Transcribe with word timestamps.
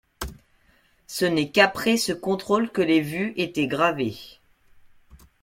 Ce 1.05 1.25
n'est 1.25 1.51
qu'après 1.51 1.95
ce 1.95 2.11
contrôle 2.11 2.71
que 2.71 2.81
les 2.81 3.01
vues 3.01 3.35
étaient 3.37 3.67
gravées. 3.67 4.17